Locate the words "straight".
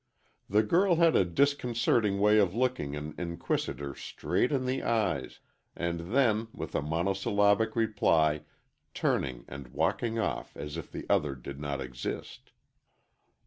3.93-4.51